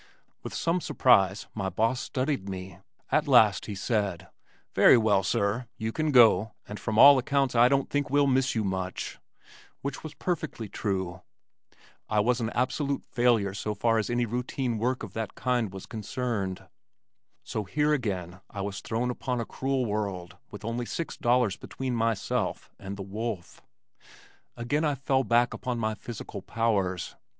[0.41, 2.79] With some surprise my boss studied me.
[3.11, 4.29] At last he said:
[4.73, 8.55] "Very well, sir, you can go, and from all accounts I don't think we'll miss
[8.55, 9.19] you much,"
[9.83, 11.21] which was perfectly true.
[12.09, 15.85] I was an absolute failure so far as any routine work of that kind was
[15.85, 16.67] concerned.
[17.43, 21.93] So here again I was thrown upon a cruel world with only six dollars between
[21.93, 23.61] myself and the wolf.
[24.57, 27.15] Again I fell back upon my physical powers.